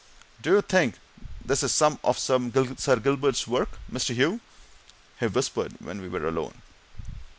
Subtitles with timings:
[0.41, 0.95] Do you think
[1.45, 4.15] this is some of Sir Gilbert's work, Mr.
[4.15, 4.39] Hugh?"
[5.19, 6.63] he whispered when we were alone.